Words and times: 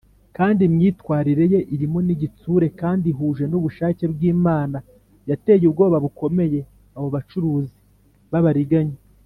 kandi 0.37 0.59
imyitwarire 0.69 1.43
ye 1.53 1.59
irimo 1.75 1.99
n’igitsure 2.05 2.67
kandi 2.81 3.05
ihuje 3.11 3.43
n’ubushake 3.47 4.03
bw’imana 4.13 4.77
yateye 5.29 5.65
ubwoba 5.67 5.97
bukomeye 6.05 6.59
abo 6.97 7.07
bacuruzi 7.15 7.77
b’abariganya 8.33 8.97